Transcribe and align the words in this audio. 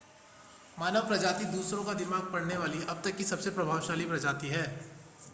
मानव 0.77 1.07
प्रजाति 1.07 1.45
दूसरों 1.47 1.83
का 1.83 1.93
दिमाग 1.93 2.31
पढ़ने 2.33 2.57
वाली 2.57 2.81
अब 2.89 3.01
तक 3.05 3.15
की 3.15 3.23
सबसे 3.23 3.49
प्रतिभाशाली 3.49 4.05
प्रजाति 4.05 4.47
है 4.47 4.65